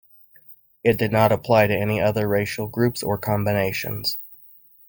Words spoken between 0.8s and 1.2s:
It did